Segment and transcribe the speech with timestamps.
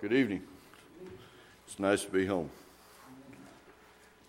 [0.00, 0.40] Good evening.
[1.66, 2.48] It's nice to be home.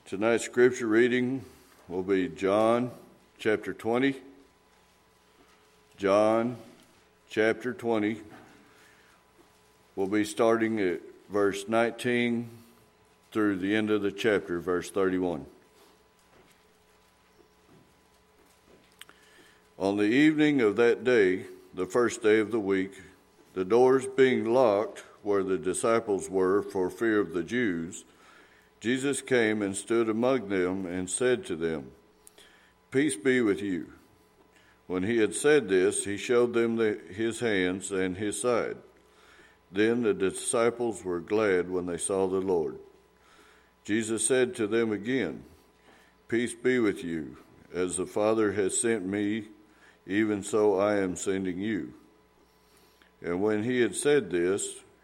[0.06, 1.46] Tonight's scripture reading
[1.88, 2.92] will be John
[3.40, 4.18] chapter 20.
[5.96, 6.58] John
[7.30, 8.20] chapter 20.
[9.96, 11.00] We'll be starting at
[11.30, 12.50] verse 19
[13.32, 15.46] through the end of the chapter, verse 31.
[19.80, 22.92] On the evening of that day, the first day of the week,
[23.54, 28.06] the doors being locked where the disciples were for fear of the Jews,
[28.80, 31.92] Jesus came and stood among them and said to them,
[32.90, 33.94] Peace be with you.
[34.88, 38.78] When he had said this, he showed them the, his hands and his side.
[39.72, 42.80] Then the disciples were glad when they saw the Lord.
[43.86, 45.44] Jesus said to them again,
[46.28, 47.38] Peace be with you.
[47.74, 49.46] As the Father has sent me,
[50.06, 51.94] even so I am sending you.
[53.22, 54.82] And when he had said this,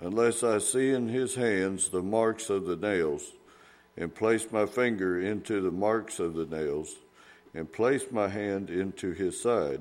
[0.00, 3.32] Unless I see in his hands the marks of the nails,
[3.96, 6.96] and place my finger into the marks of the nails,
[7.52, 9.80] and place my hand into his side,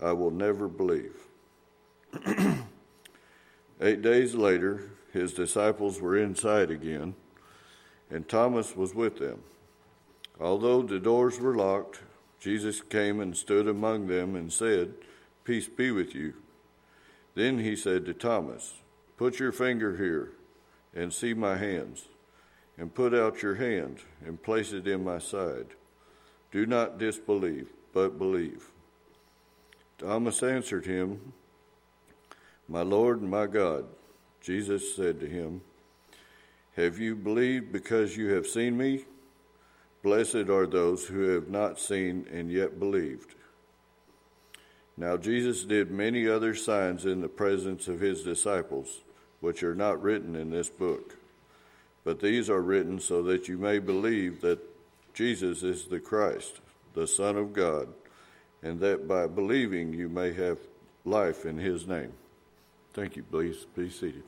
[0.00, 1.14] I will never believe.
[3.82, 7.14] Eight days later, his disciples were inside again,
[8.10, 9.42] and Thomas was with them.
[10.40, 12.00] Although the doors were locked,
[12.38, 14.94] Jesus came and stood among them and said,
[15.44, 16.34] Peace be with you.
[17.34, 18.74] Then he said to Thomas,
[19.20, 20.30] Put your finger here
[20.94, 22.08] and see my hands,
[22.78, 25.66] and put out your hand and place it in my side.
[26.50, 28.70] Do not disbelieve, but believe.
[29.98, 31.34] Thomas answered him,
[32.66, 33.84] My Lord and my God.
[34.40, 35.60] Jesus said to him,
[36.76, 39.04] Have you believed because you have seen me?
[40.02, 43.34] Blessed are those who have not seen and yet believed.
[44.96, 49.02] Now Jesus did many other signs in the presence of his disciples
[49.40, 51.16] which are not written in this book.
[52.04, 54.58] But these are written so that you may believe that
[55.14, 56.60] Jesus is the Christ,
[56.94, 57.88] the Son of God,
[58.62, 60.58] and that by believing you may have
[61.04, 62.12] life in his name.
[62.92, 63.22] Thank you.
[63.22, 64.22] Please be seated.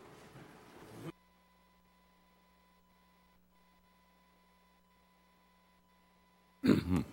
[6.65, 7.05] I'm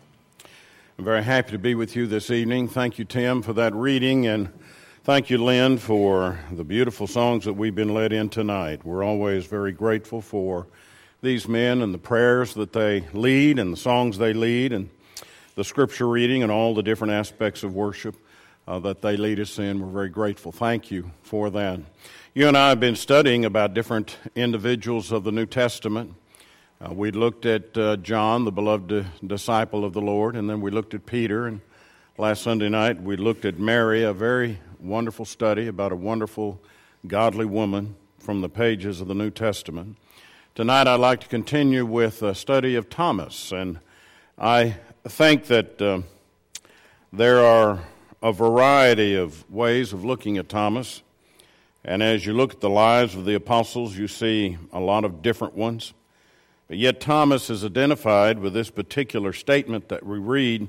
[1.06, 2.68] very happy to be with you this evening.
[2.68, 4.50] Thank you, Tim, for that reading and
[5.10, 8.86] Thank you, Lynn, for the beautiful songs that we've been led in tonight.
[8.86, 10.68] We're always very grateful for
[11.24, 14.88] these men and the prayers that they lead and the songs they lead and
[15.56, 18.18] the scripture reading and all the different aspects of worship
[18.68, 19.80] uh, that they lead us in.
[19.80, 20.52] We're very grateful.
[20.52, 21.80] Thank you for that.
[22.36, 26.14] You and I have been studying about different individuals of the New Testament.
[26.80, 30.70] Uh, we looked at uh, John, the beloved disciple of the Lord, and then we
[30.70, 31.48] looked at Peter.
[31.48, 31.62] And
[32.20, 36.60] last Sunday night we looked at Mary, a very wonderful study about a wonderful,
[37.06, 39.98] godly woman from the pages of the New Testament.
[40.56, 43.80] Tonight, I'd like to continue with a study of Thomas, and
[44.38, 46.02] I think that uh,
[47.12, 47.80] there are
[48.22, 51.02] a variety of ways of looking at Thomas.
[51.84, 55.22] And as you look at the lives of the apostles, you see a lot of
[55.22, 55.94] different ones.
[56.68, 60.68] But yet, Thomas is identified with this particular statement that we read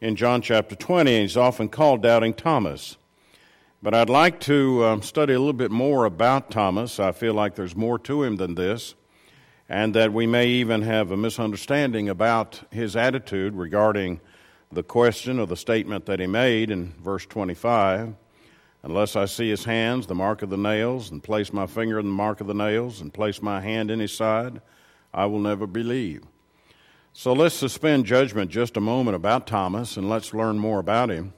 [0.00, 2.96] in John chapter 20, and he's often called Doubting Thomas.
[3.82, 7.00] But I'd like to um, study a little bit more about Thomas.
[7.00, 8.94] I feel like there's more to him than this,
[9.70, 14.20] and that we may even have a misunderstanding about his attitude regarding
[14.70, 18.14] the question or the statement that he made in verse 25.
[18.82, 22.04] Unless I see his hands, the mark of the nails, and place my finger in
[22.04, 24.60] the mark of the nails, and place my hand in his side,
[25.14, 26.24] I will never believe.
[27.14, 31.32] So let's suspend judgment just a moment about Thomas and let's learn more about him.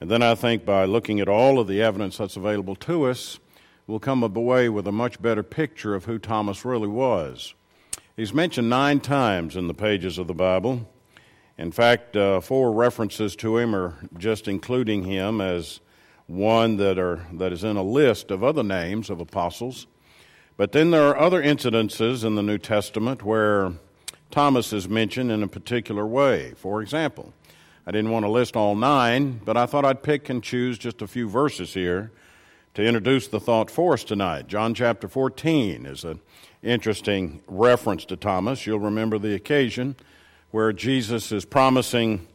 [0.00, 3.38] And then I think by looking at all of the evidence that's available to us,
[3.86, 7.54] we'll come away with a much better picture of who Thomas really was.
[8.16, 10.88] He's mentioned nine times in the pages of the Bible.
[11.56, 15.80] In fact, uh, four references to him are just including him as
[16.26, 19.86] one that, are, that is in a list of other names of apostles.
[20.56, 23.72] But then there are other incidences in the New Testament where
[24.30, 26.52] Thomas is mentioned in a particular way.
[26.56, 27.32] For example,
[27.88, 31.00] I didn't want to list all nine, but I thought I'd pick and choose just
[31.00, 32.12] a few verses here
[32.74, 34.46] to introduce the thought for us tonight.
[34.46, 36.20] John chapter 14 is an
[36.62, 38.66] interesting reference to Thomas.
[38.66, 39.96] You'll remember the occasion
[40.50, 42.28] where Jesus is promising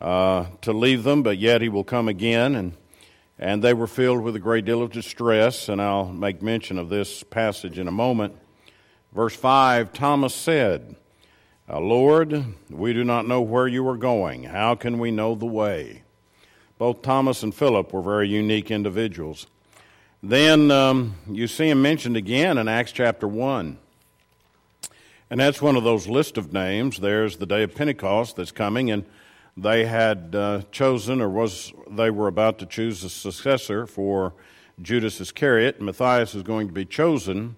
[0.00, 2.54] uh, to leave them, but yet he will come again.
[2.54, 2.72] And,
[3.38, 6.88] and they were filled with a great deal of distress, and I'll make mention of
[6.88, 8.36] this passage in a moment.
[9.12, 10.96] Verse 5 Thomas said,
[11.68, 14.44] Lord, we do not know where you are going.
[14.44, 16.02] How can we know the way?
[16.76, 19.46] Both Thomas and Philip were very unique individuals.
[20.22, 23.78] Then um, you see him mentioned again in Acts chapter 1.
[25.30, 27.00] And that's one of those list of names.
[27.00, 29.06] There's the day of Pentecost that's coming, and
[29.56, 34.34] they had uh, chosen, or was they were about to choose a successor for
[34.82, 35.80] Judas Iscariot.
[35.80, 37.56] Matthias is going to be chosen.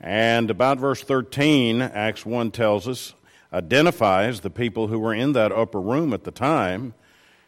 [0.00, 3.14] And about verse 13, Acts 1 tells us,
[3.54, 6.92] identifies the people who were in that upper room at the time.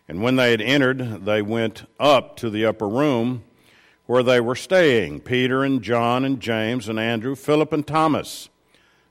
[0.08, 3.42] And when they had entered, they went up to the upper room
[4.06, 8.48] where they were staying Peter and John and James and Andrew, Philip and Thomas,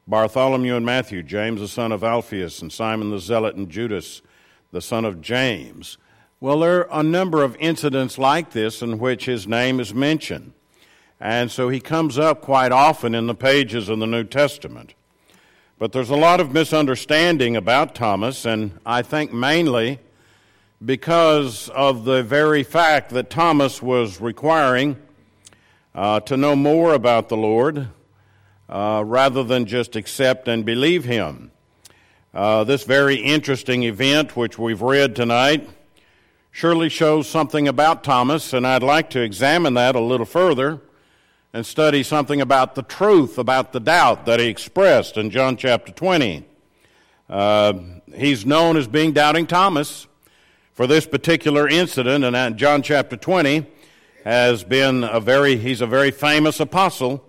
[0.08, 4.22] Bartholomew and Matthew, James the son of Alphaeus, and Simon the Zealot, and Judas
[4.72, 5.98] the son of James.
[6.40, 10.54] Well, there are a number of incidents like this in which his name is mentioned.
[11.20, 14.94] And so he comes up quite often in the pages of the New Testament.
[15.78, 20.00] But there's a lot of misunderstanding about Thomas, and I think mainly
[20.84, 24.96] because of the very fact that Thomas was requiring
[25.94, 27.90] uh, to know more about the Lord
[28.70, 31.52] uh, rather than just accept and believe Him.
[32.34, 35.70] Uh, this very interesting event, which we've read tonight,
[36.52, 40.80] surely shows something about Thomas, and I'd like to examine that a little further
[41.56, 45.90] and study something about the truth, about the doubt that he expressed in John chapter
[45.90, 46.44] 20.
[47.30, 47.74] Uh,
[48.14, 50.06] he's known as being Doubting Thomas
[50.74, 53.66] for this particular incident, and John chapter 20
[54.26, 57.24] has been a very, he's a very famous apostle,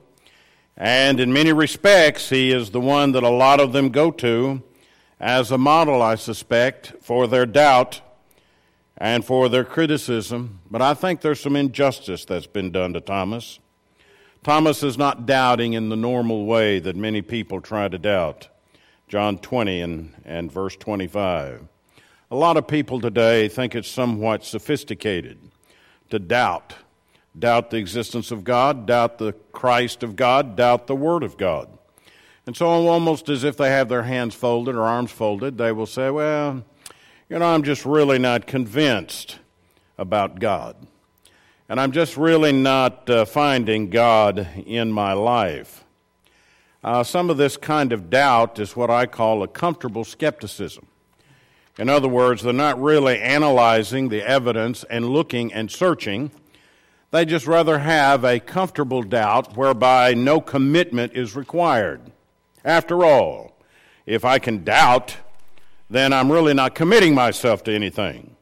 [0.76, 4.60] and in many respects, he is the one that a lot of them go to
[5.20, 8.00] as a model, I suspect, for their doubt
[8.98, 10.58] and for their criticism.
[10.68, 13.60] But I think there's some injustice that's been done to Thomas.
[14.42, 18.48] Thomas is not doubting in the normal way that many people try to doubt.
[19.08, 21.68] John 20 and, and verse 25.
[22.30, 25.38] A lot of people today think it's somewhat sophisticated
[26.10, 26.74] to doubt.
[27.38, 31.68] Doubt the existence of God, doubt the Christ of God, doubt the Word of God.
[32.46, 35.86] And so, almost as if they have their hands folded or arms folded, they will
[35.86, 36.64] say, Well,
[37.28, 39.38] you know, I'm just really not convinced
[39.98, 40.76] about God.
[41.68, 45.84] And I'm just really not uh, finding God in my life.
[46.84, 50.86] Uh, some of this kind of doubt is what I call a comfortable skepticism.
[51.76, 56.30] In other words, they're not really analyzing the evidence and looking and searching.
[57.10, 62.00] They just rather have a comfortable doubt whereby no commitment is required.
[62.64, 63.58] After all,
[64.06, 65.16] if I can doubt,
[65.90, 68.35] then I'm really not committing myself to anything.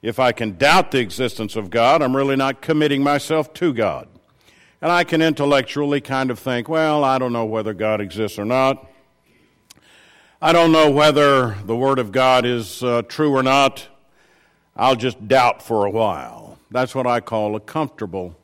[0.00, 4.08] If I can doubt the existence of God, I'm really not committing myself to God.
[4.80, 8.44] And I can intellectually kind of think, well, I don't know whether God exists or
[8.44, 8.88] not.
[10.40, 13.88] I don't know whether the Word of God is uh, true or not.
[14.76, 16.58] I'll just doubt for a while.
[16.70, 18.38] That's what I call a comfortable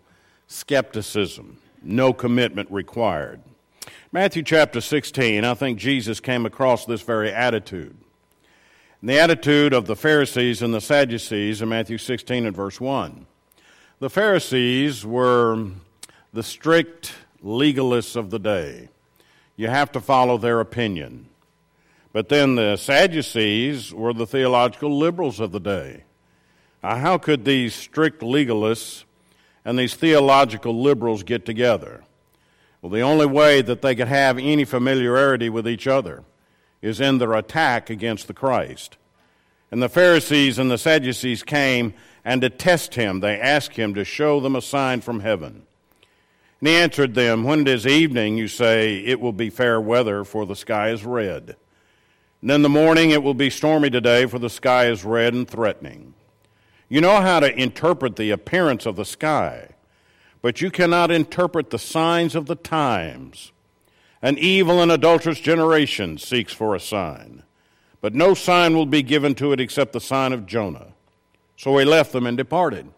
[0.49, 3.41] skepticism, no commitment required.
[4.11, 7.97] Matthew chapter 16, I think Jesus came across this very attitude.
[9.05, 13.27] The attitude of the Pharisees and the Sadducees in Matthew 16 and verse 1.
[13.99, 15.69] The Pharisees were
[16.33, 17.13] the strict
[17.45, 18.89] legalists of the day.
[19.57, 21.29] You have to follow their opinion.
[22.15, 26.05] But then the Sadducees were the theological liberals of the day.
[26.83, 29.05] Now, how could these strict legalists
[29.67, 32.05] and these theological liberals get together?
[32.81, 36.25] Well, the only way that they could have any familiarity with each other
[36.85, 38.99] is in their attack against the Christ.
[39.71, 44.05] And the Pharisees and the Sadducees came and to test him, they asked him to
[44.05, 45.67] show them a sign from heaven.
[46.61, 50.25] And he answered them, When it is evening, you say, It will be fair weather,
[50.25, 51.57] for the sky is red.
[52.43, 55.49] And in the morning it will be stormy today, for the sky is red and
[55.49, 56.13] threatening.
[56.91, 59.71] You know how to interpret the appearance of the sky,
[60.43, 63.53] but you cannot interpret the signs of the times.
[64.25, 67.45] An evil and adulterous generation seeks for a sign,
[68.01, 70.95] but no sign will be given to it except the sign of Jonah.
[71.57, 72.89] So he left them and departed.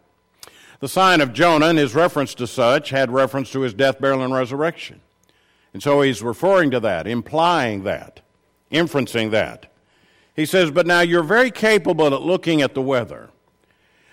[0.80, 4.23] The sign of Jonah, and his reference to such, had reference to his death, burial,
[4.23, 5.02] and resurrection.
[5.75, 8.21] And so he's referring to that, implying that
[8.71, 9.73] inferencing that.
[10.35, 13.30] He says, But now you're very capable at looking at the weather.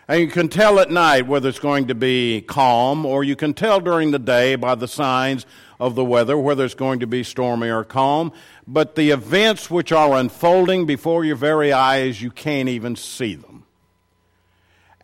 [0.08, 3.54] And you can tell at night whether it's going to be calm, or you can
[3.54, 5.46] tell during the day by the signs
[5.80, 8.34] of the weather whether it's going to be stormy or calm.
[8.68, 13.66] But the events which are unfolding before your very eyes, you can't even see them.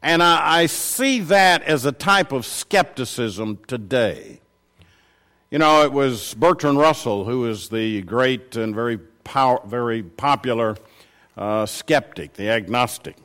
[0.01, 4.41] And I, I see that as a type of skepticism today.
[5.50, 10.77] You know, it was Bertrand Russell who was the great and very, power, very popular
[11.38, 13.15] uh, skeptic, the agnostic.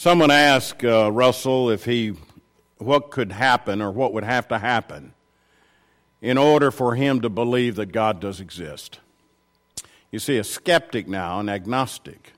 [0.00, 2.14] Someone asked uh, Russell if he,
[2.78, 5.12] what could happen or what would have to happen
[6.22, 8.98] in order for him to believe that God does exist.
[10.10, 12.32] You see, a skeptic now, an agnostic,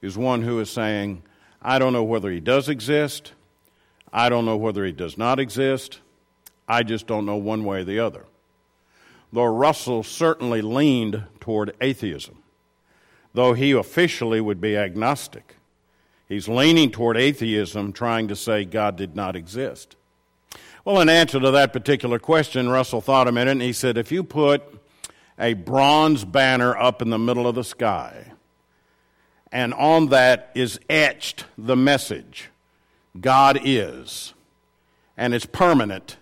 [0.00, 1.22] is one who is saying,
[1.60, 3.34] I don't know whether he does exist,
[4.10, 6.00] I don't know whether he does not exist,
[6.66, 8.24] I just don't know one way or the other.
[9.30, 12.38] Though Russell certainly leaned toward atheism,
[13.34, 15.56] though he officially would be agnostic.
[16.28, 19.96] He's leaning toward atheism, trying to say God did not exist.
[20.84, 24.12] Well, in answer to that particular question, Russell thought a minute and he said, If
[24.12, 24.62] you put
[25.38, 28.32] a bronze banner up in the middle of the sky,
[29.50, 32.50] and on that is etched the message,
[33.20, 34.34] God is,
[35.16, 36.16] and it's permanent,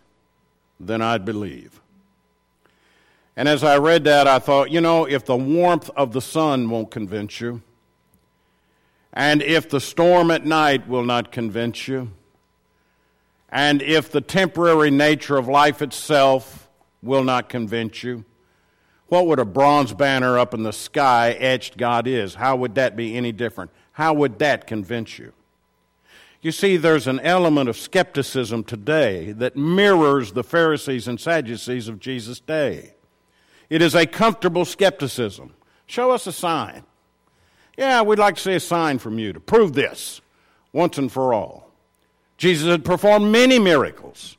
[0.78, 1.80] then I'd believe.
[3.37, 6.68] And as I read that, I thought, you know, if the warmth of the sun
[6.68, 7.62] won't convince you,
[9.12, 12.11] and if the storm at night will not convince you,
[13.50, 16.69] and if the temporary nature of life itself
[17.02, 18.25] will not convince you,
[19.09, 22.35] what would a bronze banner up in the sky etched God is?
[22.35, 23.71] How would that be any different?
[23.92, 25.35] How would that convince you?
[26.40, 32.00] You see, there's an element of skepticism today that mirrors the Pharisees and Sadducees of
[32.00, 32.95] Jesus' day.
[33.69, 35.54] It is a comfortable skepticism.
[35.87, 36.85] Show us a sign.
[37.76, 40.21] Yeah, we'd like to see a sign from you to prove this
[40.73, 41.71] once and for all.
[42.37, 44.37] Jesus had performed many miracles.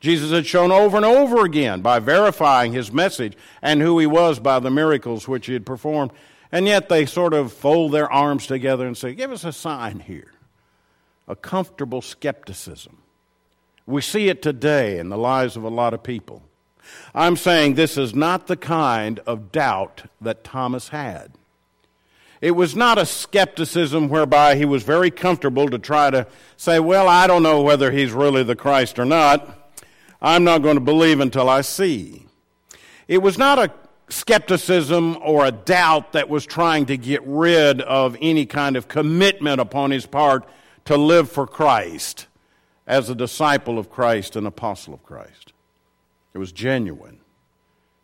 [0.00, 4.38] Jesus had shown over and over again by verifying his message and who he was
[4.38, 6.10] by the miracles which he had performed.
[6.50, 10.00] And yet they sort of fold their arms together and say, Give us a sign
[10.00, 10.32] here.
[11.28, 12.98] A comfortable skepticism.
[13.86, 16.42] We see it today in the lives of a lot of people.
[17.14, 21.32] I'm saying this is not the kind of doubt that Thomas had.
[22.40, 27.06] It was not a skepticism whereby he was very comfortable to try to say, Well,
[27.08, 29.74] I don't know whether he's really the Christ or not.
[30.22, 32.26] I'm not going to believe until I see.
[33.08, 33.70] It was not a
[34.08, 39.60] skepticism or a doubt that was trying to get rid of any kind of commitment
[39.60, 40.48] upon his part
[40.86, 42.26] to live for Christ
[42.86, 45.52] as a disciple of Christ, an apostle of Christ.
[46.34, 47.20] It was genuine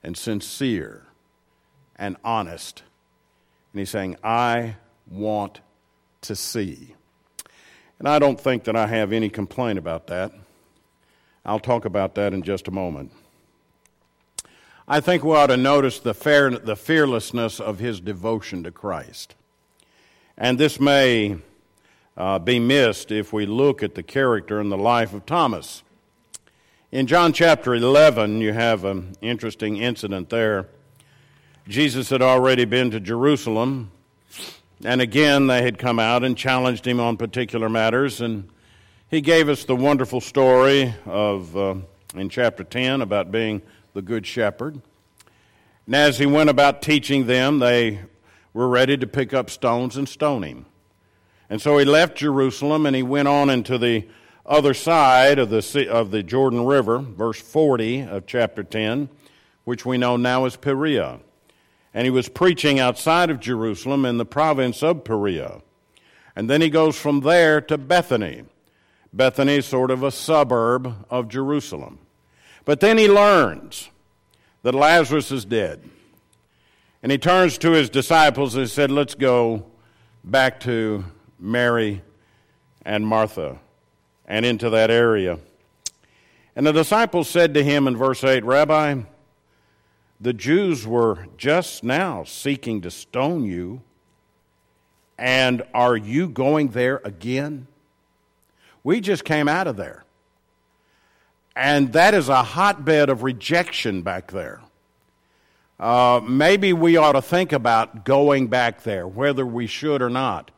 [0.02, 1.06] and sincere
[1.96, 2.82] and honest
[3.76, 5.60] and he's saying, I want
[6.22, 6.94] to see.
[7.98, 10.32] And I don't think that I have any complaint about that.
[11.44, 13.12] I'll talk about that in just a moment.
[14.88, 19.34] I think we ought to notice the, fair, the fearlessness of his devotion to Christ.
[20.38, 21.36] And this may
[22.16, 25.82] uh, be missed if we look at the character and the life of Thomas.
[26.90, 30.66] In John chapter 11, you have an interesting incident there
[31.68, 33.90] Jesus had already been to Jerusalem,
[34.84, 38.48] and again they had come out and challenged him on particular matters, and
[39.10, 41.74] he gave us the wonderful story of uh,
[42.14, 43.62] in chapter 10 about being
[43.94, 44.80] the good shepherd.
[45.86, 47.98] And as he went about teaching them, they
[48.52, 50.66] were ready to pick up stones and stone him.
[51.50, 54.06] And so he left Jerusalem and he went on into the
[54.44, 59.08] other side of the, of the Jordan River, verse 40 of chapter 10,
[59.64, 61.18] which we know now as Perea
[61.96, 65.62] and he was preaching outside of Jerusalem in the province of Perea.
[66.36, 68.44] And then he goes from there to Bethany.
[69.14, 71.98] Bethany is sort of a suburb of Jerusalem.
[72.66, 73.88] But then he learns
[74.62, 75.88] that Lazarus is dead.
[77.02, 79.64] And he turns to his disciples and said, Let's go
[80.22, 81.02] back to
[81.38, 82.02] Mary
[82.84, 83.58] and Martha
[84.26, 85.38] and into that area.
[86.54, 89.00] And the disciples said to him in verse 8, Rabbi,
[90.20, 93.82] the Jews were just now seeking to stone you,
[95.18, 97.66] and are you going there again?
[98.82, 100.04] We just came out of there.
[101.54, 104.60] And that is a hotbed of rejection back there.
[105.78, 110.50] Uh, maybe we ought to think about going back there, whether we should or not.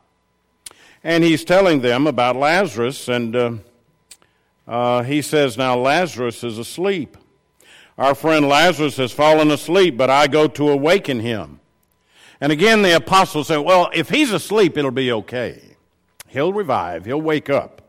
[1.03, 3.51] And he's telling them about Lazarus, and uh,
[4.67, 7.17] uh, he says, Now Lazarus is asleep.
[7.99, 11.59] Our friend Lazarus has fallen asleep, but I go to awaken him.
[12.39, 15.75] And again, the apostles say, Well, if he's asleep, it'll be okay.
[16.29, 17.81] He'll revive, he'll wake up.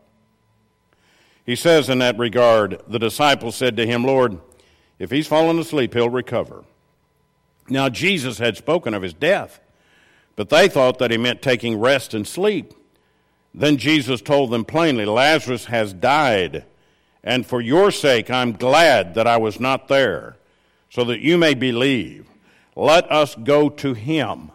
[1.46, 4.40] He says in that regard, the disciples said to him, Lord,
[4.98, 6.64] if he's fallen asleep, he'll recover.
[7.68, 9.60] Now, Jesus had spoken of his death,
[10.34, 12.74] but they thought that he meant taking rest and sleep.
[13.54, 16.64] Then Jesus told them plainly, Lazarus has died,
[17.22, 20.36] and for your sake I'm glad that I was not there,
[20.88, 22.26] so that you may believe.
[22.76, 24.50] Let us go to him.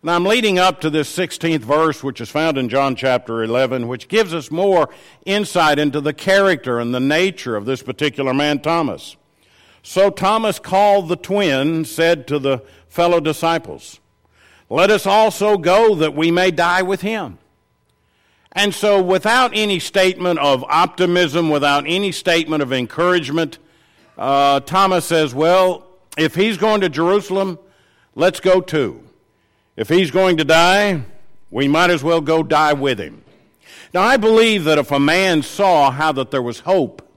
[0.00, 3.88] And I'm leading up to this 16th verse, which is found in John chapter 11,
[3.88, 4.88] which gives us more
[5.26, 9.16] insight into the character and the nature of this particular man, Thomas.
[9.82, 13.98] So Thomas called the twin, said to the fellow disciples,
[14.70, 17.38] Let us also go that we may die with him.
[18.58, 23.60] And so, without any statement of optimism, without any statement of encouragement,
[24.16, 25.86] uh, Thomas says, Well,
[26.16, 27.60] if he's going to Jerusalem,
[28.16, 29.04] let's go too.
[29.76, 31.04] If he's going to die,
[31.52, 33.22] we might as well go die with him.
[33.94, 37.07] Now, I believe that if a man saw how that there was hope,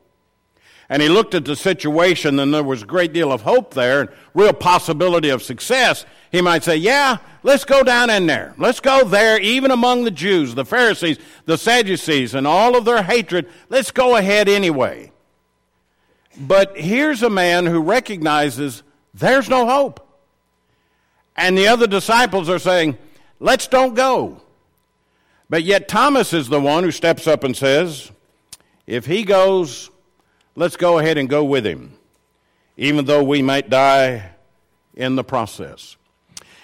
[0.91, 4.01] and he looked at the situation and there was a great deal of hope there
[4.01, 8.53] and real possibility of success, he might say, Yeah, let's go down in there.
[8.57, 13.03] Let's go there, even among the Jews, the Pharisees, the Sadducees, and all of their
[13.03, 13.49] hatred.
[13.69, 15.13] Let's go ahead anyway.
[16.37, 18.83] But here's a man who recognizes
[19.13, 20.05] there's no hope.
[21.37, 22.97] And the other disciples are saying,
[23.39, 24.41] let's don't go.
[25.49, 28.11] But yet Thomas is the one who steps up and says,
[28.85, 29.89] if he goes,
[30.55, 31.93] let's go ahead and go with him,
[32.77, 34.31] even though we might die
[34.93, 35.95] in the process.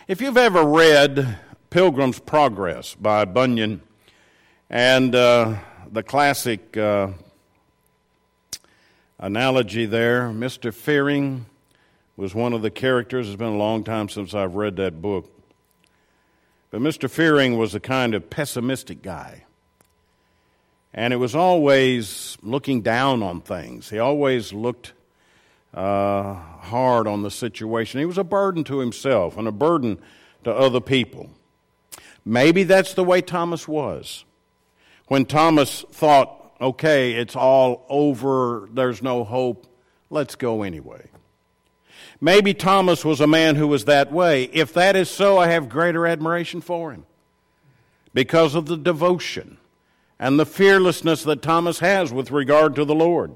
[0.08, 1.40] If you've ever read
[1.70, 3.82] Pilgrim's Progress by Bunyan
[4.70, 5.56] and uh,
[5.92, 7.10] the classic uh,
[9.20, 10.74] analogy there, Mr.
[10.74, 11.46] Fearing
[12.16, 13.28] was one of the characters.
[13.28, 15.32] It's been a long time since I've read that book.
[16.72, 17.10] But Mr.
[17.10, 19.46] Fearing was a kind of pessimistic guy.
[20.98, 23.88] And it was always looking down on things.
[23.88, 24.94] He always looked
[25.72, 28.00] uh, hard on the situation.
[28.00, 30.00] He was a burden to himself and a burden
[30.44, 31.30] to other people.
[32.26, 34.26] Maybe that's the way Thomas was.
[35.08, 39.68] When Thomas thought, okay, it's all over, there's no hope,
[40.10, 41.06] let's go anyway.
[42.20, 44.46] Maybe Thomas was a man who was that way.
[44.46, 47.06] If that is so, I have greater admiration for him
[48.16, 49.60] because of the devotion
[50.20, 53.34] and the fearlessness that Thomas has with regard to the Lord.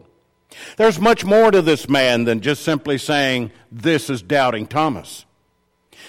[0.78, 5.26] There's much more to this man than just simply saying, This is doubting Thomas.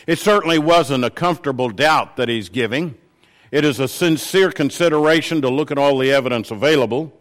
[0.07, 2.97] It certainly wasn't a comfortable doubt that he's giving.
[3.51, 7.13] It is a sincere consideration to look at all the evidence available.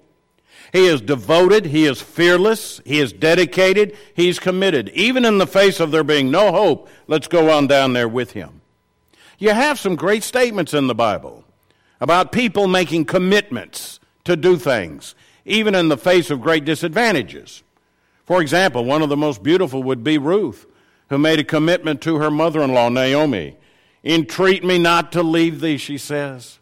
[0.72, 4.90] He is devoted, he is fearless, he is dedicated, he's committed.
[4.90, 8.32] Even in the face of there being no hope, let's go on down there with
[8.32, 8.62] him.
[9.38, 11.44] You have some great statements in the Bible
[12.02, 17.64] about people making commitments to do things, even in the face of great disadvantages.
[18.26, 20.66] For example, one of the most beautiful would be Ruth,
[21.10, 23.56] who made a commitment to her mother in law, Naomi.
[24.04, 26.60] Entreat me not to leave thee, she says.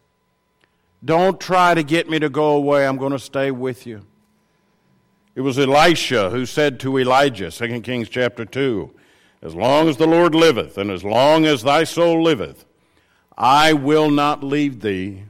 [1.03, 2.85] Don't try to get me to go away.
[2.85, 4.05] I'm going to stay with you.
[5.35, 8.91] It was Elisha who said to Elijah, 2 Kings chapter 2,
[9.41, 12.65] As long as the Lord liveth, and as long as thy soul liveth,
[13.37, 15.23] I will not leave thee.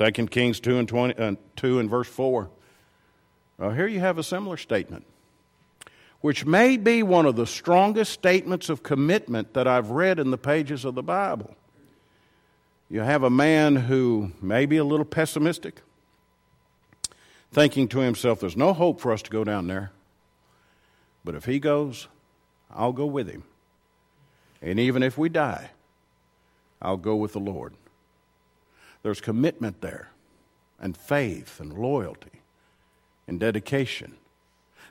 [0.00, 2.48] 2 Kings 2 and, 20, uh, 2 and verse 4.
[3.58, 5.04] Well, here you have a similar statement,
[6.22, 10.38] which may be one of the strongest statements of commitment that I've read in the
[10.38, 11.54] pages of the Bible.
[12.88, 15.82] You have a man who may be a little pessimistic,
[17.52, 19.92] thinking to himself, there's no hope for us to go down there.
[21.26, 22.08] But if he goes,
[22.74, 23.42] I'll go with him.
[24.62, 25.72] And even if we die,
[26.80, 27.74] I'll go with the Lord.
[29.02, 30.10] There's commitment there,
[30.78, 32.42] and faith, and loyalty,
[33.26, 34.14] and dedication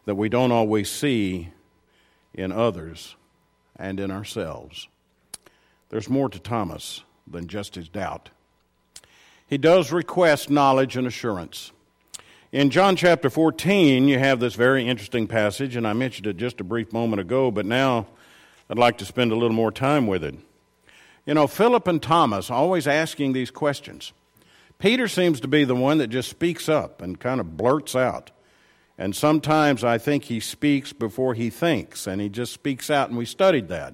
[0.05, 1.49] that we don't always see
[2.33, 3.15] in others
[3.75, 4.87] and in ourselves.
[5.89, 8.29] There's more to Thomas than just his doubt.
[9.47, 11.71] He does request knowledge and assurance.
[12.51, 16.59] In John chapter 14, you have this very interesting passage, and I mentioned it just
[16.59, 18.07] a brief moment ago, but now
[18.69, 20.35] I'd like to spend a little more time with it.
[21.29, 24.13] You know, Philip and Thomas always asking these questions.
[24.79, 28.31] Peter seems to be the one that just speaks up and kind of blurts out.
[28.97, 33.17] And sometimes I think he speaks before he thinks, and he just speaks out, and
[33.19, 33.93] we studied that.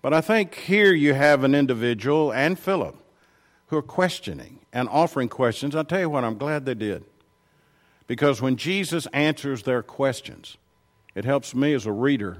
[0.00, 2.96] But I think here you have an individual and Philip
[3.66, 5.76] who are questioning and offering questions.
[5.76, 7.04] I'll tell you what, I'm glad they did.
[8.06, 10.56] Because when Jesus answers their questions,
[11.14, 12.38] it helps me as a reader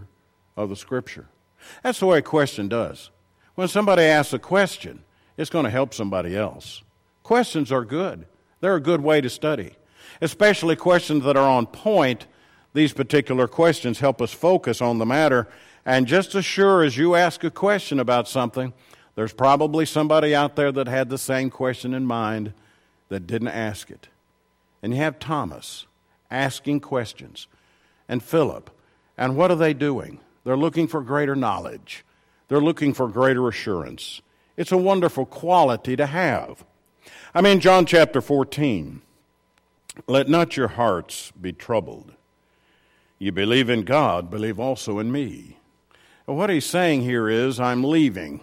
[0.56, 1.26] of the Scripture.
[1.82, 3.10] That's the way a question does.
[3.54, 5.04] When somebody asks a question,
[5.36, 6.82] it's going to help somebody else.
[7.22, 8.26] Questions are good.
[8.60, 9.74] They're a good way to study,
[10.20, 12.26] especially questions that are on point.
[12.72, 15.48] These particular questions help us focus on the matter.
[15.86, 18.72] And just as sure as you ask a question about something,
[19.14, 22.52] there's probably somebody out there that had the same question in mind
[23.08, 24.08] that didn't ask it.
[24.82, 25.86] And you have Thomas
[26.30, 27.46] asking questions,
[28.08, 28.70] and Philip.
[29.16, 30.20] And what are they doing?
[30.42, 32.04] They're looking for greater knowledge,
[32.48, 34.20] they're looking for greater assurance.
[34.56, 36.64] It's a wonderful quality to have.
[37.34, 39.02] I mean, John chapter 14
[40.06, 42.14] let not your hearts be troubled.
[43.18, 45.58] You believe in God, believe also in me.
[46.26, 48.40] What he's saying here is, I'm leaving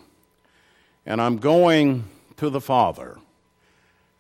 [1.06, 2.06] and I'm going
[2.38, 3.18] to the Father.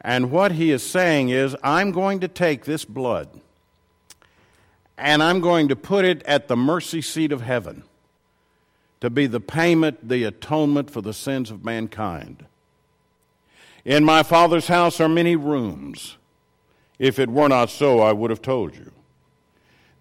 [0.01, 3.29] And what he is saying is, I'm going to take this blood
[4.97, 7.83] and I'm going to put it at the mercy seat of heaven
[9.01, 12.45] to be the payment, the atonement for the sins of mankind.
[13.83, 16.17] In my Father's house are many rooms.
[16.99, 18.91] If it were not so, I would have told you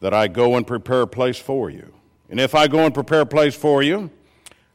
[0.00, 1.94] that I go and prepare a place for you.
[2.28, 4.10] And if I go and prepare a place for you,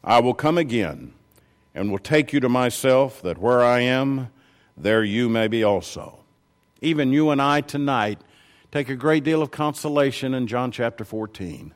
[0.04, 1.14] I will come again
[1.76, 4.30] and will take you to myself, that where I am,
[4.76, 6.20] there you may be also.
[6.82, 8.22] Even you and I tonight
[8.72, 11.74] take a great deal of consolation in John chapter 14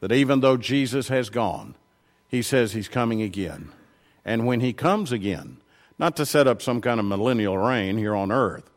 [0.00, 1.74] that even though Jesus has gone,
[2.28, 3.70] he says he's coming again.
[4.24, 5.58] And when he comes again,
[5.98, 8.70] not to set up some kind of millennial reign here on earth,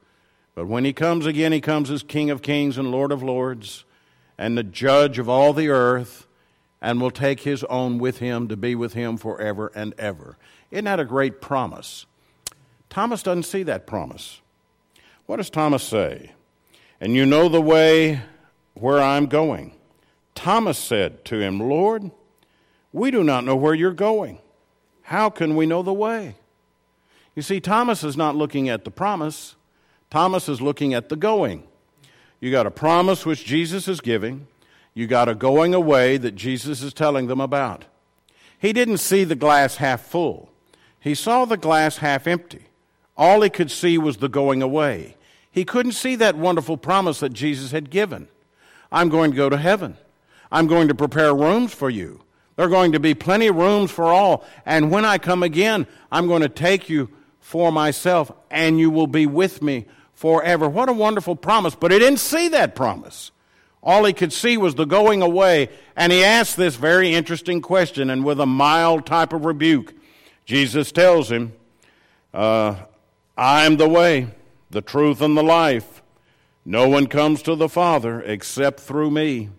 [0.55, 3.85] but when he comes again, he comes as King of kings and Lord of lords
[4.37, 6.27] and the judge of all the earth
[6.81, 10.37] and will take his own with him to be with him forever and ever.
[10.71, 12.05] Isn't that a great promise?
[12.89, 14.41] Thomas doesn't see that promise.
[15.25, 16.31] What does Thomas say?
[17.01, 18.21] And you know the way
[18.73, 19.73] where I'm going.
[20.37, 22.11] Thomas said to him, Lord,
[22.93, 24.37] we do not know where you're going.
[25.01, 26.35] How can we know the way?
[27.35, 29.55] You see, Thomas is not looking at the promise,
[30.11, 31.63] Thomas is looking at the going.
[32.39, 34.47] You got a promise which Jesus is giving,
[34.93, 37.85] you got a going away that Jesus is telling them about.
[38.59, 40.51] He didn't see the glass half full,
[40.99, 42.67] he saw the glass half empty.
[43.17, 45.17] All he could see was the going away.
[45.49, 48.27] He couldn't see that wonderful promise that Jesus had given.
[48.91, 49.97] I'm going to go to heaven.
[50.51, 52.21] I'm going to prepare rooms for you.
[52.55, 54.43] There are going to be plenty of rooms for all.
[54.65, 59.07] And when I come again, I'm going to take you for myself, and you will
[59.07, 60.67] be with me forever.
[60.67, 61.75] What a wonderful promise.
[61.75, 63.31] But he didn't see that promise.
[63.83, 68.09] All he could see was the going away, and he asked this very interesting question,
[68.09, 69.93] and with a mild type of rebuke,
[70.45, 71.53] Jesus tells him,
[72.33, 72.75] uh,
[73.37, 74.27] I am the way,
[74.71, 76.01] the truth, and the life.
[76.65, 79.49] No one comes to the Father except through me.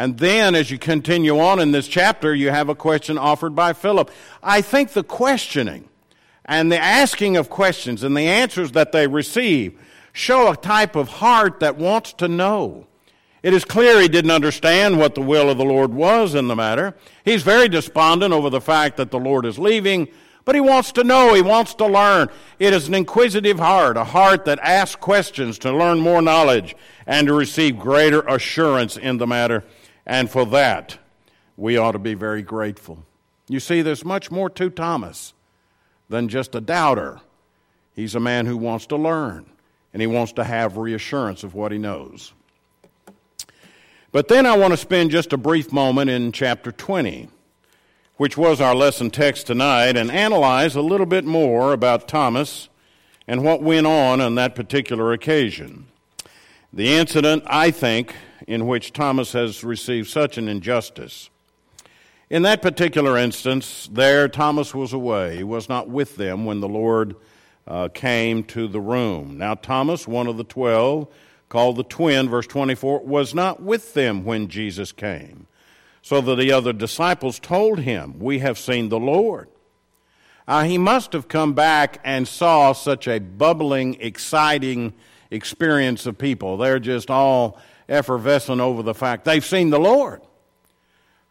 [0.00, 3.74] And then, as you continue on in this chapter, you have a question offered by
[3.74, 4.10] Philip.
[4.42, 5.90] I think the questioning
[6.46, 9.78] and the asking of questions and the answers that they receive
[10.14, 12.86] show a type of heart that wants to know.
[13.42, 16.56] It is clear he didn't understand what the will of the Lord was in the
[16.56, 16.96] matter.
[17.22, 20.08] He's very despondent over the fact that the Lord is leaving,
[20.46, 22.30] but he wants to know, he wants to learn.
[22.58, 26.74] It is an inquisitive heart, a heart that asks questions to learn more knowledge
[27.06, 29.62] and to receive greater assurance in the matter.
[30.06, 30.98] And for that,
[31.56, 33.04] we ought to be very grateful.
[33.48, 35.34] You see, there's much more to Thomas
[36.08, 37.20] than just a doubter.
[37.94, 39.46] He's a man who wants to learn,
[39.92, 42.32] and he wants to have reassurance of what he knows.
[44.12, 47.28] But then I want to spend just a brief moment in chapter 20,
[48.16, 52.68] which was our lesson text tonight, and analyze a little bit more about Thomas
[53.28, 55.86] and what went on on that particular occasion.
[56.72, 58.14] The incident, I think,
[58.46, 61.30] in which Thomas has received such an injustice.
[62.28, 65.36] In that particular instance, there Thomas was away.
[65.38, 67.16] He was not with them when the Lord
[67.66, 69.36] uh, came to the room.
[69.36, 71.08] Now, Thomas, one of the twelve,
[71.48, 75.46] called the twin, verse 24, was not with them when Jesus came.
[76.02, 79.48] So that the other disciples told him, We have seen the Lord.
[80.48, 84.94] Uh, he must have come back and saw such a bubbling, exciting
[85.30, 86.56] experience of people.
[86.56, 90.22] They're just all effervescent over the fact they've seen the Lord.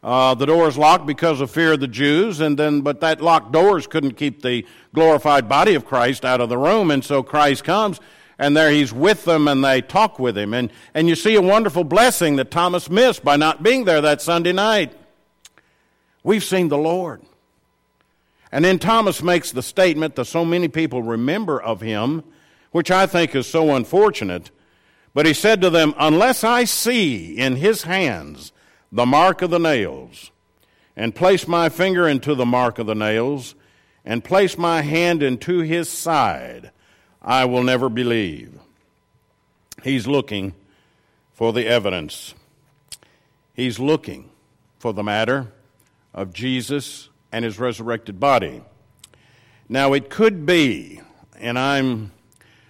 [0.02, 3.20] Uh, the door is locked because of fear of the Jews, and then but that
[3.20, 7.22] locked doors couldn't keep the glorified body of Christ out of the room, and so
[7.22, 8.00] Christ comes
[8.40, 10.54] and there he's with them and they talk with him.
[10.54, 14.22] And, and you see a wonderful blessing that Thomas missed by not being there that
[14.22, 14.94] Sunday night.
[16.24, 17.20] We've seen the Lord.
[18.50, 22.24] And then Thomas makes the statement that so many people remember of him,
[22.72, 24.50] which I think is so unfortunate.
[25.12, 28.52] But he said to them, Unless I see in his hands
[28.92, 30.30] the mark of the nails,
[30.96, 33.54] and place my finger into the mark of the nails,
[34.04, 36.70] and place my hand into his side,
[37.22, 38.58] I will never believe.
[39.82, 40.54] He's looking
[41.34, 42.34] for the evidence.
[43.54, 44.30] He's looking
[44.78, 45.48] for the matter
[46.14, 48.62] of Jesus and his resurrected body.
[49.68, 51.00] Now, it could be,
[51.38, 52.12] and I'm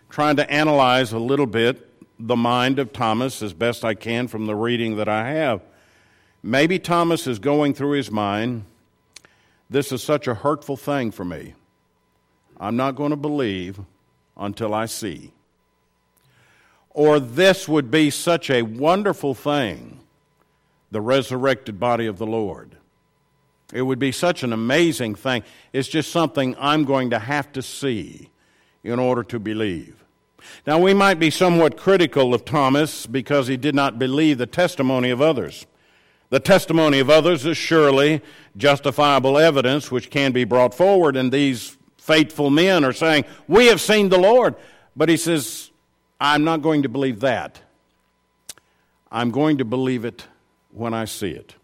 [0.09, 1.90] trying to analyze a little bit
[2.27, 5.63] the mind of Thomas as best I can from the reading that I have.
[6.43, 8.65] Maybe Thomas is going through his mind
[9.71, 11.55] this is such a hurtful thing for me.
[12.59, 13.79] I'm not going to believe
[14.37, 15.33] until I see.
[16.91, 20.01] Or this would be such a wonderful thing,
[20.91, 22.77] the resurrected body of the Lord.
[23.73, 25.45] It would be such an amazing thing.
[25.73, 28.29] It's just something I'm going to have to see
[28.83, 30.00] in order to believe.
[30.67, 35.11] Now, we might be somewhat critical of Thomas because he did not believe the testimony
[35.11, 35.67] of others.
[36.31, 38.23] The testimony of others is surely
[38.57, 43.81] justifiable evidence which can be brought forward, and these faithful men are saying, We have
[43.81, 44.55] seen the Lord.
[44.97, 45.71] But he says,
[46.21, 47.61] I'm not going to believe that.
[49.11, 50.27] I'm going to believe it
[50.73, 51.55] when I see it.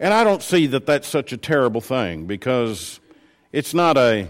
[0.00, 3.00] And I don't see that that's such a terrible thing because
[3.52, 4.28] it's not a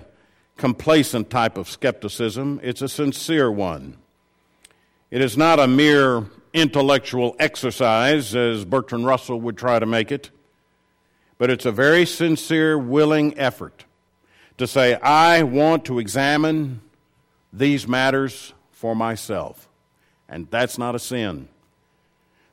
[0.57, 3.97] complacent type of skepticism, it's a sincere one.
[5.11, 10.31] It is not a mere intellectual exercise, as Bertrand Russell would try to make it,
[11.39, 13.85] but it's a very sincere, willing effort
[14.57, 16.81] to say, I want to examine
[17.53, 19.69] these matters for myself.
[20.29, 21.49] And that's not a sin.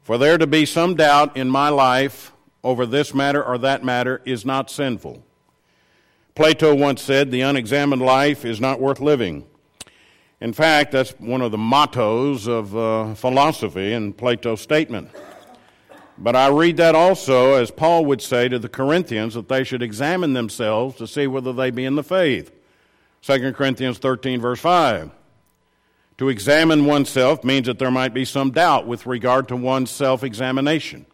[0.01, 2.31] For there to be some doubt in my life
[2.63, 5.23] over this matter or that matter is not sinful.
[6.35, 9.45] Plato once said, The unexamined life is not worth living.
[10.39, 15.09] In fact, that's one of the mottos of uh, philosophy in Plato's statement.
[16.17, 19.81] But I read that also as Paul would say to the Corinthians that they should
[19.81, 22.51] examine themselves to see whether they be in the faith.
[23.23, 25.11] 2 Corinthians 13, verse 5.
[26.17, 30.23] To examine oneself means that there might be some doubt with regard to one's self
[30.23, 31.05] examination.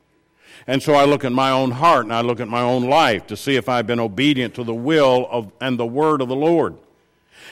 [0.66, 3.28] And so I look at my own heart and I look at my own life
[3.28, 6.36] to see if I've been obedient to the will of, and the word of the
[6.36, 6.78] Lord.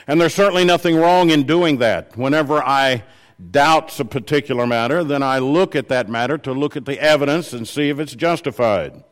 [0.07, 2.17] And there's certainly nothing wrong in doing that.
[2.17, 3.03] Whenever I
[3.51, 7.53] doubt a particular matter, then I look at that matter to look at the evidence
[7.53, 9.03] and see if it's justified.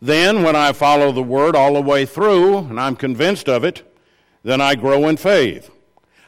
[0.00, 3.82] Then, when I follow the word all the way through and I'm convinced of it,
[4.42, 5.70] then I grow in faith.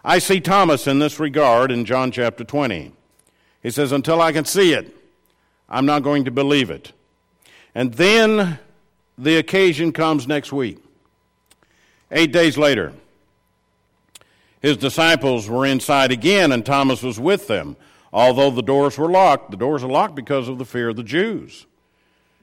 [0.04, 2.92] I see Thomas in this regard in John chapter 20.
[3.62, 4.94] He says, Until I can see it,
[5.68, 6.92] I'm not going to believe it.
[7.74, 8.58] And then
[9.18, 10.78] the occasion comes next week.
[12.10, 12.92] Eight days later,
[14.60, 17.76] his disciples were inside again, and Thomas was with them.
[18.12, 21.02] Although the doors were locked, the doors are locked because of the fear of the
[21.02, 21.66] Jews.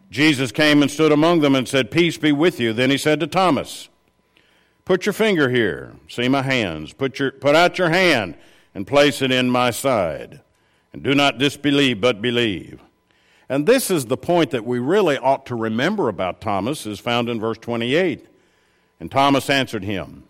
[0.09, 2.73] Jesus came and stood among them and said, Peace be with you.
[2.73, 3.87] Then he said to Thomas,
[4.83, 6.91] Put your finger here, see my hands.
[6.91, 8.35] Put, your, put out your hand
[8.75, 10.41] and place it in my side.
[10.91, 12.81] And do not disbelieve, but believe.
[13.51, 17.27] And this is the point that we really ought to remember about Thomas, is found
[17.27, 18.25] in verse 28.
[19.01, 20.23] And Thomas answered him,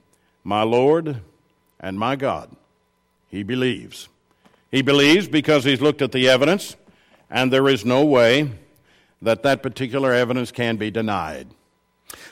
[0.43, 1.21] My Lord
[1.79, 2.49] and my God.
[3.27, 4.09] He believes.
[4.71, 6.75] He believes because he's looked at the evidence,
[7.29, 8.53] and there is no way
[9.21, 11.49] that that particular evidence can be denied.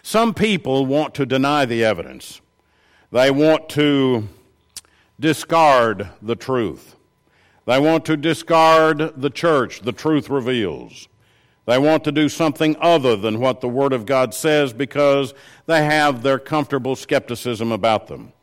[0.02, 2.41] Some people want to deny the evidence.
[3.12, 4.28] They want to
[5.19, 6.95] discard the truth.
[7.70, 11.08] They want to discard the church the truth reveals.
[11.68, 15.36] They want to do something other than what the Word of God says because
[15.68, 18.34] they have their comfortable skepticism about them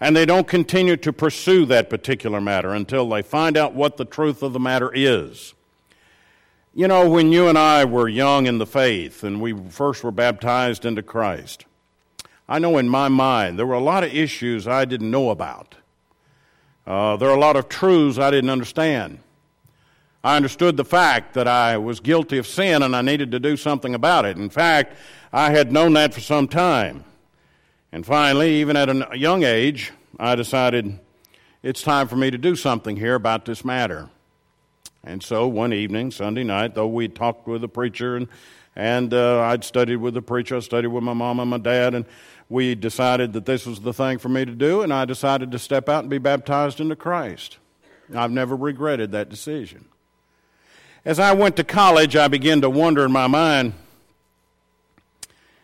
[0.00, 4.06] and they don't continue to pursue that particular matter until they find out what the
[4.06, 5.52] truth of the matter is.
[6.72, 10.10] You know, when you and I were young in the faith and we first were
[10.10, 11.66] baptized into Christ,
[12.48, 15.76] I know in my mind there were a lot of issues I didn't know about.
[16.86, 19.18] Uh, there are a lot of truths I didn't understand.
[20.22, 23.56] I understood the fact that I was guilty of sin and I needed to do
[23.56, 24.36] something about it.
[24.36, 24.94] In fact,
[25.32, 27.04] I had known that for some time.
[27.92, 30.98] And finally, even at a young age, I decided
[31.62, 34.10] it's time for me to do something here about this matter.
[35.04, 38.28] And so one evening, Sunday night, though we talked with the preacher and,
[38.76, 41.94] and uh, I'd studied with the preacher, I studied with my mom and my dad,
[41.94, 42.04] and
[42.48, 45.58] we decided that this was the thing for me to do, and I decided to
[45.58, 47.58] step out and be baptized into Christ.
[48.14, 49.86] I've never regretted that decision.
[51.04, 53.74] As I went to college, I began to wonder in my mind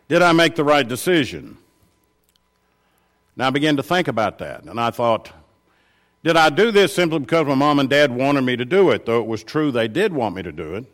[0.08, 1.58] did I make the right decision?
[3.34, 5.32] Now I began to think about that, and I thought,
[6.26, 9.06] did I do this simply because my mom and dad wanted me to do it,
[9.06, 10.84] though it was true they did want me to do it?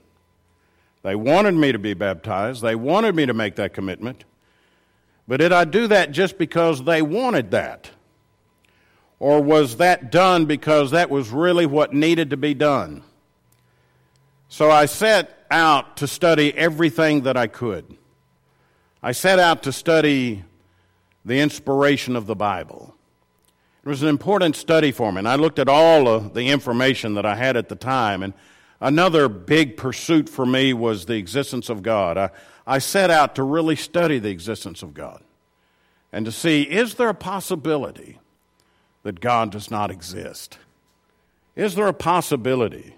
[1.03, 4.27] They wanted me to be baptized, they wanted me to make that commitment.
[5.27, 7.91] But did I do that just because they wanted that?
[9.19, 13.03] Or was that done because that was really what needed to be done?
[14.51, 17.97] So I set out to study everything that I could.
[19.03, 20.45] I set out to study
[21.25, 22.92] the inspiration of the Bible.
[23.85, 27.15] It was an important study for me, and I looked at all of the information
[27.15, 28.23] that I had at the time.
[28.23, 28.33] And
[28.81, 32.17] another big pursuit for me was the existence of God.
[32.17, 32.31] I,
[32.67, 35.23] I set out to really study the existence of God
[36.13, 38.19] and to see is there a possibility
[39.03, 40.59] that God does not exist?
[41.57, 42.95] Is there a possibility?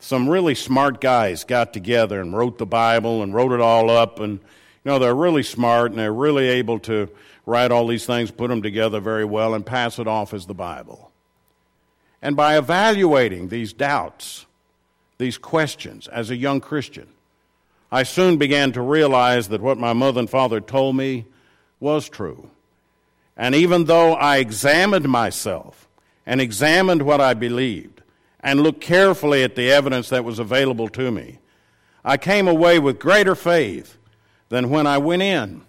[0.00, 4.18] Some really smart guys got together and wrote the Bible and wrote it all up,
[4.18, 4.40] and
[4.84, 7.08] you know they're really smart and they're really able to
[7.46, 10.54] write all these things, put them together very well, and pass it off as the
[10.54, 11.10] Bible.
[12.22, 14.46] And by evaluating these doubts,
[15.18, 17.08] these questions as a young Christian,
[17.92, 21.26] I soon began to realize that what my mother and father told me
[21.80, 22.50] was true.
[23.36, 25.88] And even though I examined myself
[26.26, 28.02] and examined what I believed
[28.40, 31.38] and looked carefully at the evidence that was available to me,
[32.04, 33.96] I came away with greater faith
[34.50, 35.62] than when I went in.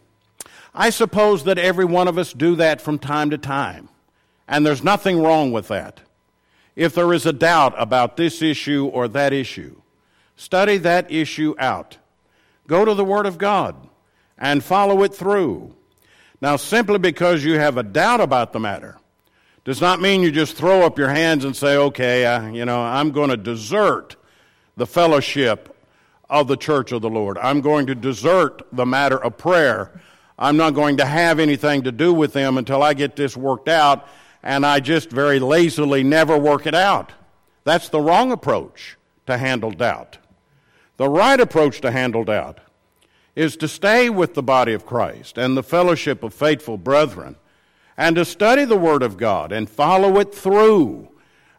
[0.75, 3.87] I suppose that every one of us do that from time to time,
[4.47, 6.01] and there's nothing wrong with that.
[6.75, 9.81] If there is a doubt about this issue or that issue,
[10.35, 11.97] study that issue out.
[12.67, 13.75] Go to the Word of God
[14.37, 15.75] and follow it through.
[16.41, 18.97] Now, simply because you have a doubt about the matter
[19.63, 22.81] does not mean you just throw up your hands and say, okay, uh, you know,
[22.81, 24.15] I'm going to desert
[24.75, 25.75] the fellowship
[26.31, 27.37] of the church of the Lord.
[27.37, 30.01] I'm going to desert the matter of prayer
[30.41, 33.69] I'm not going to have anything to do with them until I get this worked
[33.69, 34.07] out,
[34.41, 37.11] and I just very lazily never work it out.
[37.63, 40.17] That's the wrong approach to handle doubt.
[40.97, 42.57] The right approach to handle doubt
[43.35, 47.35] is to stay with the body of Christ and the fellowship of faithful brethren
[47.95, 51.07] and to study the Word of God and follow it through.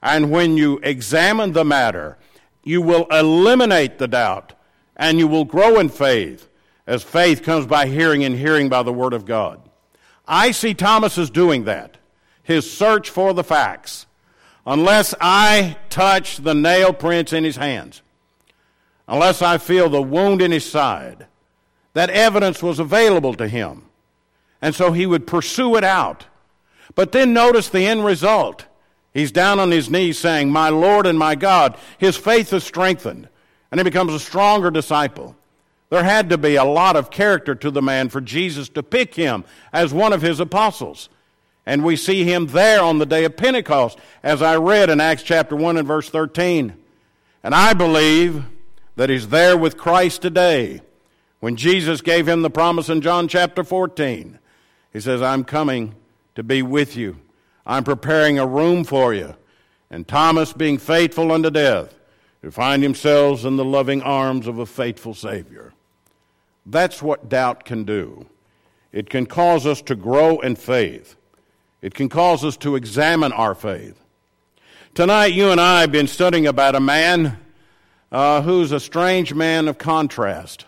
[0.02, 2.18] And when you examine the matter,
[2.64, 4.54] you will eliminate the doubt
[4.96, 6.48] and you will grow in faith
[6.86, 9.60] as faith comes by hearing and hearing by the Word of God.
[10.26, 11.98] I see Thomas as doing that,
[12.42, 14.06] his search for the facts.
[14.66, 18.02] Unless I touch the nail prints in his hands,
[19.08, 21.26] unless I feel the wound in his side,
[21.94, 23.86] that evidence was available to him.
[24.60, 26.26] And so he would pursue it out.
[26.94, 28.66] But then notice the end result.
[29.12, 31.76] He's down on his knees saying, My Lord and my God.
[31.98, 33.28] His faith is strengthened,
[33.72, 35.34] and he becomes a stronger disciple.
[35.88, 39.14] There had to be a lot of character to the man for Jesus to pick
[39.14, 41.08] him as one of his apostles.
[41.64, 45.22] And we see him there on the day of Pentecost, as I read in Acts
[45.22, 46.74] chapter 1 and verse 13.
[47.42, 48.44] And I believe
[48.96, 50.82] that he's there with Christ today.
[51.40, 54.38] When Jesus gave him the promise in John chapter 14,
[54.92, 55.94] he says, I'm coming
[56.34, 57.18] to be with you.
[57.64, 59.34] I'm preparing a room for you.
[59.90, 61.94] And Thomas, being faithful unto death,
[62.42, 65.72] to find themselves in the loving arms of a faithful Savior.
[66.66, 68.26] That's what doubt can do.
[68.92, 71.16] It can cause us to grow in faith.
[71.80, 73.98] It can cause us to examine our faith.
[74.94, 77.38] Tonight, you and I have been studying about a man
[78.12, 80.66] uh, who's a strange man of contrast.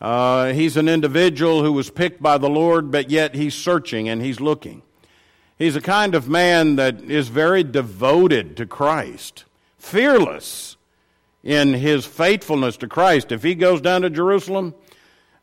[0.00, 4.20] Uh, he's an individual who was picked by the Lord, but yet he's searching and
[4.20, 4.82] he's looking.
[5.58, 9.44] He's a kind of man that is very devoted to Christ,
[9.82, 10.76] fearless
[11.42, 13.32] in his faithfulness to Christ.
[13.32, 14.74] If he goes down to Jerusalem,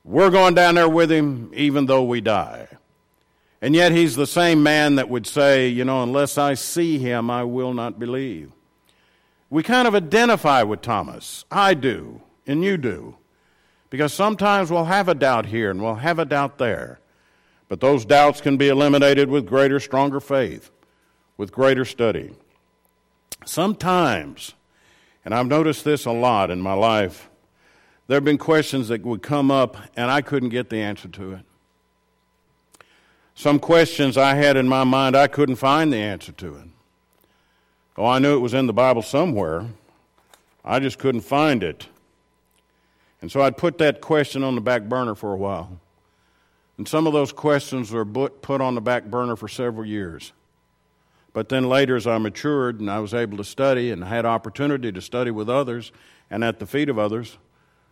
[0.05, 2.69] we're going down there with him even though we die.
[3.61, 7.29] And yet he's the same man that would say, you know, unless I see him,
[7.29, 8.53] I will not believe.
[9.49, 11.43] We kind of identify with Thomas.
[11.51, 13.17] I do, and you do.
[13.89, 17.01] Because sometimes we'll have a doubt here and we'll have a doubt there.
[17.67, 20.71] But those doubts can be eliminated with greater, stronger faith,
[21.35, 22.33] with greater study.
[23.45, 24.53] Sometimes,
[25.23, 27.29] and I've noticed this a lot in my life,
[28.07, 31.33] there have been questions that would come up, and I couldn't get the answer to
[31.33, 31.41] it.
[33.35, 36.67] Some questions I had in my mind, I couldn't find the answer to it.
[37.97, 39.67] Oh, I knew it was in the Bible somewhere.
[40.65, 41.87] I just couldn't find it.
[43.21, 45.79] And so I'd put that question on the back burner for a while.
[46.77, 50.31] And some of those questions were put on the back burner for several years.
[51.33, 54.91] But then later, as I matured and I was able to study and had opportunity
[54.91, 55.91] to study with others
[56.29, 57.37] and at the feet of others,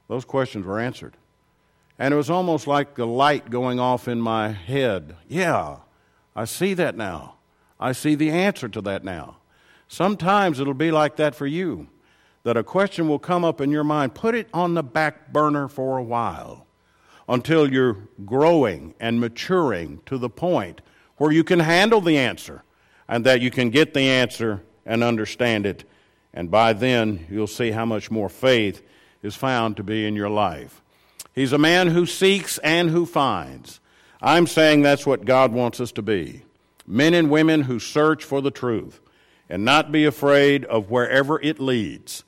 [0.07, 1.15] those questions were answered.
[1.99, 5.15] And it was almost like the light going off in my head.
[5.27, 5.77] Yeah,
[6.35, 7.35] I see that now.
[7.79, 9.37] I see the answer to that now.
[9.87, 11.87] Sometimes it'll be like that for you
[12.43, 14.15] that a question will come up in your mind.
[14.15, 16.65] Put it on the back burner for a while
[17.27, 20.81] until you're growing and maturing to the point
[21.17, 22.63] where you can handle the answer
[23.07, 25.83] and that you can get the answer and understand it.
[26.33, 28.81] And by then, you'll see how much more faith
[29.23, 30.81] is found to be in your life.
[31.33, 33.79] He's a man who seeks and who finds.
[34.21, 36.43] I'm saying that's what God wants us to be
[36.87, 39.01] men and women who search for the truth
[39.49, 42.23] and not be afraid of wherever it leads,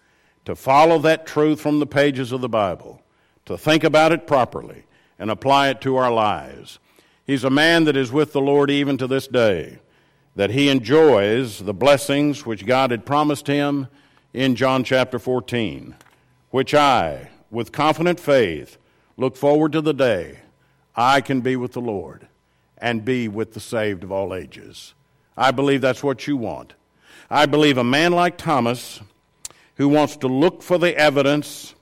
[0.45, 3.01] to follow that truth from the pages of the Bible,
[3.45, 4.83] to think about it properly
[5.17, 6.79] and apply it to our lives.
[7.25, 9.79] He's a man that is with the Lord even to this day,
[10.39, 13.89] that he enjoys the blessings which God had promised him
[14.31, 15.93] in John chapter 14,
[16.49, 18.77] which I, with confident faith,
[19.17, 20.39] look forward to the day
[20.95, 22.29] I can be with the Lord
[22.77, 24.93] and be with the saved of all ages.
[25.35, 26.73] I believe that's what you want.
[27.29, 29.01] I believe a man like Thomas,
[29.75, 31.75] who wants to look for the evidence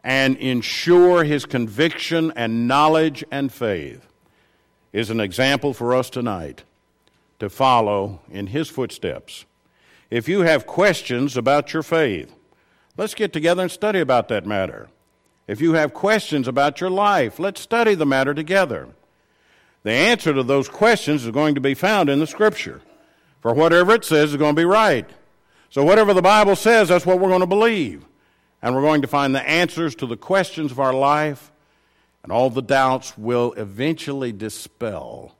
[0.00, 4.06] and ensure his conviction and knowledge and faith,
[4.92, 6.64] is an example for us tonight
[7.38, 9.44] to follow in his footsteps.
[10.10, 12.34] If you have questions about your faith,
[12.96, 14.88] let's get together and study about that matter.
[15.46, 18.88] If you have questions about your life, let's study the matter together.
[19.82, 22.80] The answer to those questions is going to be found in the Scripture.
[23.42, 25.08] For whatever it says is going to be right.
[25.68, 28.06] So, whatever the Bible says, that's what we're going to believe.
[28.62, 31.52] And we're going to find the answers to the questions of our life,
[32.22, 35.36] and all the doubts will eventually dispel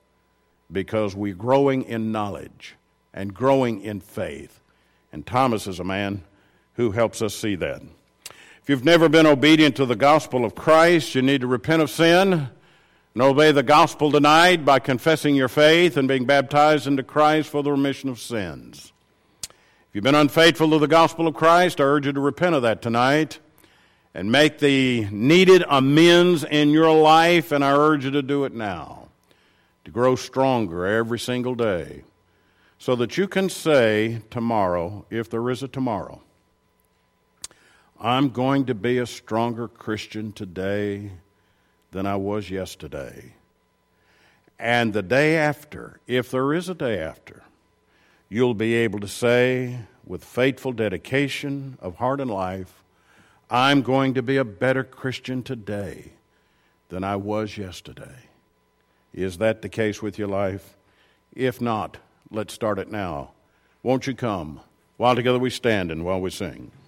[0.71, 2.77] because we're growing in knowledge
[3.13, 4.61] and growing in faith.
[5.13, 6.25] And Thomas is a man
[6.75, 7.83] who helps us see that.
[8.63, 11.91] If you've never been obedient to the gospel of Christ, you need to repent of
[11.91, 12.49] sin
[13.15, 17.63] and obey the gospel tonight by confessing your faith and being baptized into Christ for
[17.63, 18.93] the remission of sins.
[19.51, 22.63] If you've been unfaithful to the gospel of Christ, I urge you to repent of
[22.63, 23.39] that tonight
[24.15, 28.55] and make the needed amends in your life, and I urge you to do it
[28.55, 29.04] now,
[29.85, 32.05] to grow stronger every single day,
[32.79, 36.21] so that you can say tomorrow, if there is a tomorrow,
[38.01, 41.13] I'm going to be a stronger Christian today
[41.93, 43.35] than I was yesterday.
[44.59, 47.43] And the day after, if there is a day after,
[48.29, 52.83] you'll be able to say with faithful dedication of heart and life,
[53.51, 56.13] I'm going to be a better Christian today
[56.89, 58.24] than I was yesterday.
[59.15, 60.77] Is that the case with your life?
[61.33, 61.99] If not,
[62.31, 63.31] let's start it now.
[63.83, 64.61] Won't you come
[64.97, 66.73] while together we stand and while we sing?